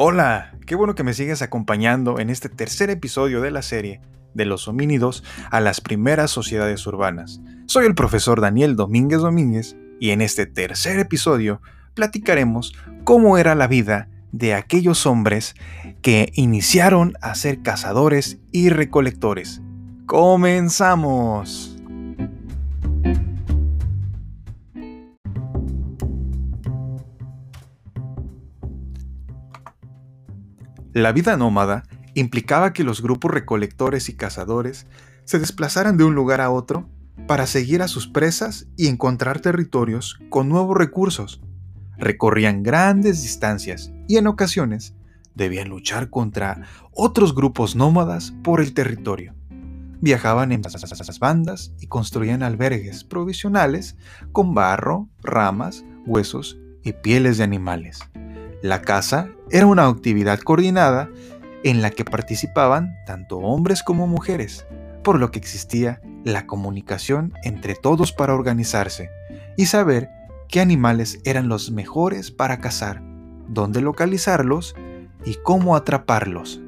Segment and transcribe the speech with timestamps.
[0.00, 4.00] Hola, qué bueno que me sigues acompañando en este tercer episodio de la serie
[4.32, 7.40] de los homínidos a las primeras sociedades urbanas.
[7.66, 11.60] Soy el profesor Daniel Domínguez Domínguez y en este tercer episodio
[11.94, 15.56] platicaremos cómo era la vida de aquellos hombres
[16.00, 19.62] que iniciaron a ser cazadores y recolectores.
[20.06, 21.77] ¡Comenzamos!
[30.98, 31.84] La vida nómada
[32.14, 34.88] implicaba que los grupos recolectores y cazadores
[35.22, 36.88] se desplazaran de un lugar a otro
[37.28, 41.40] para seguir a sus presas y encontrar territorios con nuevos recursos.
[41.98, 44.96] Recorrían grandes distancias y en ocasiones
[45.36, 49.36] debían luchar contra otros grupos nómadas por el territorio.
[50.00, 50.62] Viajaban en
[51.20, 53.96] bandas y construían albergues provisionales
[54.32, 58.00] con barro, ramas, huesos y pieles de animales.
[58.62, 61.08] La caza era una actividad coordinada
[61.64, 64.66] en la que participaban tanto hombres como mujeres,
[65.02, 69.10] por lo que existía la comunicación entre todos para organizarse
[69.56, 70.08] y saber
[70.48, 73.02] qué animales eran los mejores para cazar,
[73.48, 74.74] dónde localizarlos
[75.24, 76.60] y cómo atraparlos.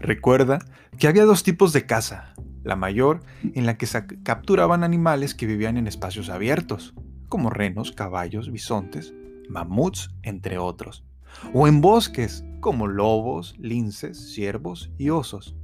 [0.00, 0.60] Recuerda
[0.98, 2.32] que había dos tipos de caza.
[2.62, 3.20] La mayor,
[3.54, 6.94] en la que se capturaban animales que vivían en espacios abiertos,
[7.28, 9.14] como renos, caballos, bisontes,
[9.48, 11.04] mamuts, entre otros.
[11.52, 15.54] O en bosques, como lobos, linces, ciervos y osos.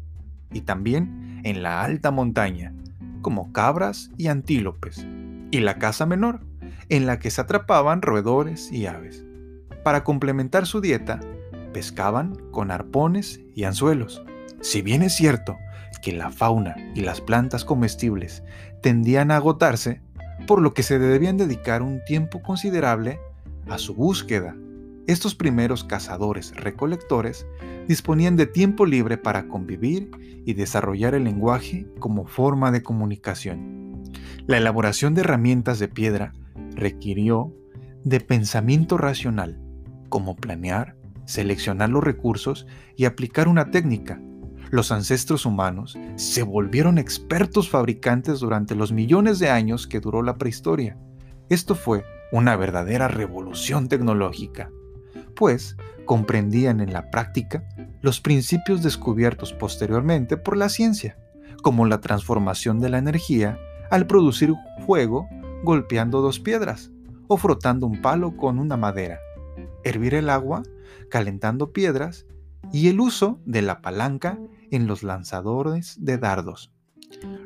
[0.52, 2.74] Y también en la alta montaña,
[3.22, 5.06] como cabras y antílopes.
[5.50, 6.40] Y la caza menor,
[6.88, 9.24] en la que se atrapaban roedores y aves.
[9.82, 11.20] Para complementar su dieta,
[11.76, 14.22] pescaban con arpones y anzuelos.
[14.62, 15.58] Si bien es cierto
[16.00, 18.42] que la fauna y las plantas comestibles
[18.80, 20.00] tendían a agotarse,
[20.46, 23.20] por lo que se debían dedicar un tiempo considerable
[23.68, 24.56] a su búsqueda.
[25.06, 27.46] Estos primeros cazadores recolectores
[27.86, 30.10] disponían de tiempo libre para convivir
[30.46, 34.02] y desarrollar el lenguaje como forma de comunicación.
[34.46, 36.32] La elaboración de herramientas de piedra
[36.74, 37.52] requirió
[38.02, 39.60] de pensamiento racional,
[40.08, 40.95] como planear,
[41.26, 42.66] seleccionar los recursos
[42.96, 44.20] y aplicar una técnica
[44.70, 50.38] los ancestros humanos se volvieron expertos fabricantes durante los millones de años que duró la
[50.38, 50.98] prehistoria.
[51.48, 54.70] Esto fue una verdadera revolución tecnológica,
[55.36, 57.64] pues comprendían en la práctica
[58.00, 61.16] los principios descubiertos posteriormente por la ciencia,
[61.62, 63.58] como la transformación de la energía
[63.90, 64.52] al producir
[64.84, 65.28] fuego
[65.62, 66.90] golpeando dos piedras
[67.28, 69.20] o frotando un palo con una madera,
[69.84, 70.64] hervir el agua
[71.10, 72.26] calentando piedras
[72.72, 74.38] y el uso de la palanca
[74.70, 76.72] en los lanzadores de dardos.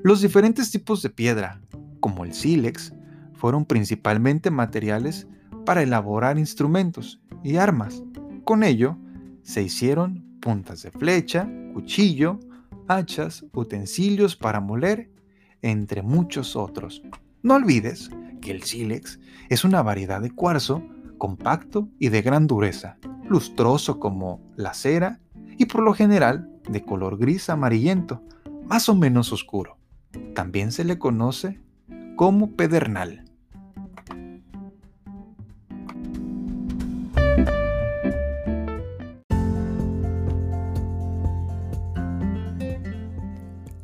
[0.02, 1.60] Los diferentes tipos de piedra,
[2.00, 2.94] como el sílex,
[3.34, 5.26] fueron principalmente materiales
[5.64, 8.02] para elaborar instrumentos y armas.
[8.44, 8.96] Con ello,
[9.42, 12.40] se hicieron puntas de flecha, cuchillo,
[12.88, 15.10] hachas, utensilios para moler,
[15.62, 17.02] entre muchos otros.
[17.42, 20.82] No olvides que el sílex es una variedad de cuarzo
[21.18, 22.98] compacto y de gran dureza,
[23.30, 25.20] lustroso como la cera
[25.56, 28.22] y por lo general de color gris amarillento,
[28.66, 29.78] más o menos oscuro.
[30.34, 31.60] También se le conoce
[32.16, 33.24] como pedernal.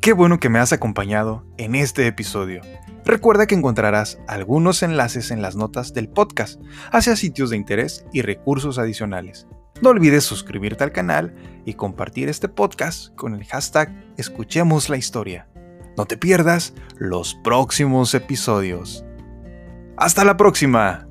[0.01, 2.61] Qué bueno que me has acompañado en este episodio.
[3.07, 6.59] Recuerda que encontrarás algunos enlaces en las notas del podcast
[6.91, 9.47] hacia sitios de interés y recursos adicionales.
[9.81, 11.33] No olvides suscribirte al canal
[11.63, 15.47] y compartir este podcast con el hashtag Escuchemos la historia.
[15.95, 19.05] No te pierdas los próximos episodios.
[19.95, 21.06] Hasta la próxima.